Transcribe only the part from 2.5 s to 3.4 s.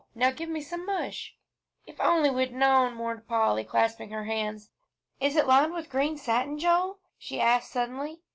known!" mourned